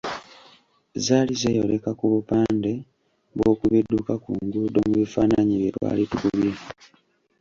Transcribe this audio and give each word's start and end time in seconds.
Zaali 1.05 1.33
zeeyoleka 1.41 1.91
ku 1.99 2.05
bupande 2.13 2.71
bw’oku 3.35 3.63
bidduka 3.73 4.13
ku 4.23 4.31
nguudo 4.43 4.79
mu 4.85 4.93
bifaananyi 4.99 5.55
bye 5.61 5.73
twali 5.75 6.03
tukubye. 6.09 6.51